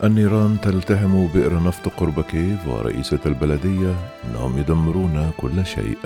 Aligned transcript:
النيران 0.00 0.60
تلتهم 0.60 1.26
بئر 1.26 1.62
نفط 1.62 1.88
قرب 1.88 2.20
كيف 2.20 2.68
ورئيسة 2.68 3.18
البلدية 3.26 3.94
أنهم 4.24 4.58
يدمرون 4.58 5.30
كل 5.36 5.66
شيء. 5.66 5.98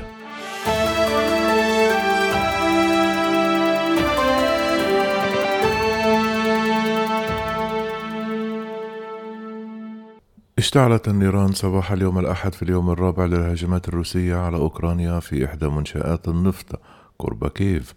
اشتعلت 10.58 11.08
النيران 11.08 11.52
صباح 11.52 11.92
اليوم 11.92 12.18
الأحد 12.18 12.54
في 12.54 12.62
اليوم 12.62 12.90
الرابع 12.90 13.24
للهجمات 13.24 13.88
الروسية 13.88 14.36
على 14.36 14.56
أوكرانيا 14.56 15.20
في 15.20 15.44
إحدى 15.44 15.68
منشآت 15.68 16.28
النفط 16.28 16.80
قرب 17.18 17.48
كيف. 17.48 17.94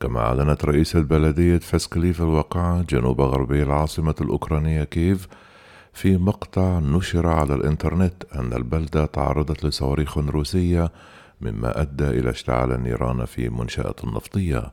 كما 0.00 0.20
أعلنت 0.20 0.64
رئيسة 0.64 1.00
بلدية 1.00 1.58
فسكليف 1.58 2.22
الواقعة 2.22 2.82
جنوب 2.82 3.20
غربي 3.20 3.62
العاصمة 3.62 4.14
الأوكرانية 4.20 4.84
كيف 4.84 5.28
في 5.92 6.16
مقطع 6.16 6.78
نشر 6.78 7.26
على 7.26 7.54
الإنترنت 7.54 8.24
أن 8.34 8.52
البلدة 8.52 9.06
تعرضت 9.06 9.64
لصواريخ 9.64 10.18
روسية 10.18 10.92
مما 11.40 11.80
أدى 11.80 12.10
إلى 12.10 12.30
اشتعال 12.30 12.72
النيران 12.72 13.24
في 13.24 13.48
منشأة 13.48 13.94
نفطية. 14.04 14.72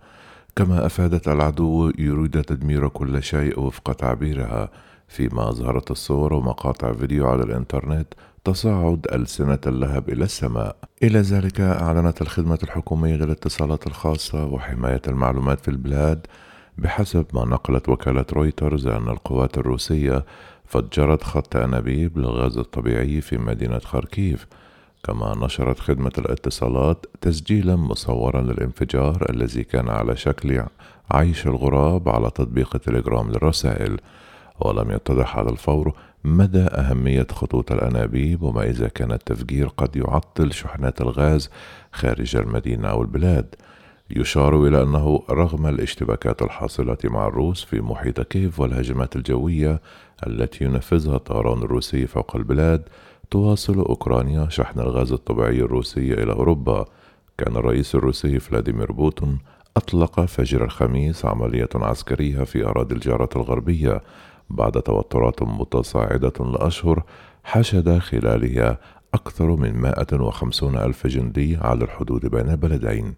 كما 0.56 0.86
أفادت 0.86 1.28
العدو 1.28 1.92
يريد 1.98 2.42
تدمير 2.42 2.88
كل 2.88 3.24
شيء 3.24 3.60
وفق 3.60 3.92
تعبيرها. 3.94 4.70
فيما 5.14 5.50
أظهرت 5.50 5.92
الصور 5.92 6.34
ومقاطع 6.34 6.94
فيديو 6.94 7.28
على 7.28 7.44
الإنترنت 7.44 8.14
تصاعد 8.44 9.08
ألسنة 9.14 9.60
اللهب 9.68 10.10
إلى 10.10 10.24
السماء. 10.24 10.76
إلى 11.04 11.20
ذلك 11.20 11.62
أعلنت 11.62 12.22
الخدمة 12.22 12.60
الحكومية 12.64 13.16
للاتصالات 13.16 13.88
الخاصة 13.88 14.46
وحماية 14.46 15.02
المعلومات 15.08 15.60
في 15.60 15.68
البلاد 15.68 16.28
بحسب 16.78 17.26
ما 17.34 17.46
نقلت 17.46 17.90
وكالة 17.90 18.26
رويترز 18.34 18.88
أن 18.88 19.08
القوات 19.08 19.58
الروسية 19.58 20.26
فجرت 20.66 21.24
خط 21.24 21.56
أنابيب 21.56 22.18
للغاز 22.18 22.58
الطبيعي 22.58 23.22
في 23.22 23.38
مدينة 23.38 23.80
خاركيف. 23.80 24.48
كما 25.04 25.36
نشرت 25.46 25.80
خدمة 25.80 26.12
الاتصالات 26.18 27.06
تسجيلا 27.22 27.76
مصورا 27.76 28.42
للانفجار 28.42 29.26
الذي 29.30 29.64
كان 29.64 29.90
على 29.90 30.16
شكل 30.16 30.64
عيش 31.12 31.48
الغراب 31.48 32.10
على 32.10 32.30
تطبيق 32.30 32.78
تليجرام 32.78 33.32
للرسائل. 33.32 34.00
ولم 34.60 34.92
يتضح 34.92 35.38
على 35.38 35.50
الفور 35.50 35.94
مدى 36.24 36.64
أهمية 36.64 37.28
خطوط 37.32 37.72
الأنابيب 37.72 38.44
وما 38.44 38.64
إذا 38.64 38.88
كان 38.88 39.12
التفجير 39.12 39.68
قد 39.68 39.96
يعطل 39.96 40.54
شحنات 40.54 41.02
الغاز 41.02 41.50
خارج 41.92 42.36
المدينة 42.36 42.88
أو 42.88 43.02
البلاد. 43.02 43.56
يشار 44.10 44.68
إلى 44.68 44.84
أنه 44.84 45.24
رغم 45.30 45.68
الاشتباكات 45.68 46.42
الحاصلة 46.42 46.98
مع 47.04 47.28
الروس 47.28 47.64
في 47.64 47.82
محيط 47.82 48.22
كييف 48.22 48.60
والهجمات 48.60 49.16
الجوية 49.16 49.82
التي 50.28 50.66
ينفذها 50.66 51.16
الطيران 51.16 51.58
الروسي 51.58 52.08
فوق 52.08 52.36
البلاد 52.36 52.84
تواصل 53.32 53.78
أوكرانيا 53.80 54.50
شحن 54.50 54.80
الغاز 54.80 55.12
الطبيعي 55.12 55.60
الروسي 55.62 56.14
إلى 56.14 56.32
أوروبا. 56.32 56.86
كان 57.38 57.56
الرئيس 57.56 57.96
الروسي 57.96 58.40
فلاديمير 58.40 58.92
بوتين 58.92 59.40
أطلق 59.78 60.22
فجر 60.26 60.64
الخميس 60.64 61.26
عملية 61.26 61.70
عسكرية 61.76 62.44
في 62.44 62.66
أراضي 62.66 62.96
الجارة 62.96 63.30
الغربية. 63.36 64.02
بعد 64.56 64.72
توترات 64.82 65.44
متصاعدة 65.44 66.34
لأشهر 66.40 67.04
حشد 67.44 67.98
خلالها 67.98 68.78
أكثر 69.14 69.56
من 69.56 69.82
150 69.82 70.78
ألف 70.78 71.08
جندي 71.08 71.58
على 71.58 71.84
الحدود 71.84 72.26
بين 72.26 72.50
البلدين 72.50 73.14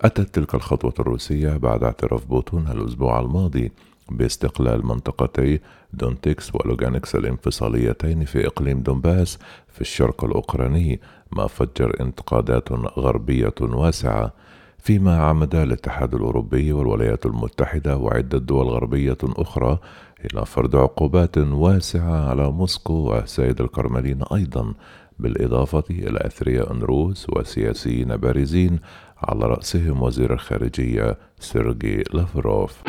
أتت 0.00 0.34
تلك 0.34 0.54
الخطوة 0.54 0.94
الروسية 1.00 1.56
بعد 1.56 1.84
اعتراف 1.84 2.26
بوتين 2.26 2.68
الأسبوع 2.68 3.20
الماضي 3.20 3.72
باستقلال 4.10 4.86
منطقتي 4.86 5.60
دونيتسك 5.92 6.54
ولوغانسك 6.54 7.14
الانفصاليتين 7.14 8.24
في 8.24 8.46
إقليم 8.46 8.80
دونباس 8.80 9.38
في 9.68 9.80
الشرق 9.80 10.24
الأوكراني 10.24 11.00
ما 11.32 11.46
فجر 11.46 11.96
انتقادات 12.00 12.72
غربية 12.72 13.54
واسعة. 13.60 14.32
فيما 14.78 15.16
عمد 15.16 15.54
الاتحاد 15.54 16.14
الأوروبي 16.14 16.72
والولايات 16.72 17.26
المتحدة 17.26 17.96
وعدة 17.96 18.38
دول 18.38 18.66
غربية 18.66 19.18
أخرى 19.24 19.78
إلى 20.24 20.46
فرض 20.46 20.76
عقوبات 20.76 21.38
واسعة 21.38 22.30
على 22.30 22.50
موسكو 22.50 22.92
والسيد 22.94 23.60
الكرملين 23.60 24.22
أيضا 24.34 24.74
بالإضافة 25.18 25.84
إلى 25.90 26.18
أثرياء 26.26 26.72
روس 26.72 27.26
وسياسيين 27.30 28.16
بارزين 28.16 28.78
على 29.18 29.46
رأسهم 29.46 30.02
وزير 30.02 30.32
الخارجية 30.32 31.18
سيرجي 31.40 32.04
لافروف. 32.14 32.82